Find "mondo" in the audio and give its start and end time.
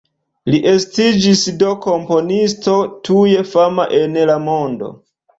4.47-4.89